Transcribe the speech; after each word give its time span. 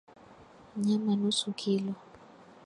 Nyama 0.85 1.13
nusu 1.19 1.49
kilo 1.59 1.93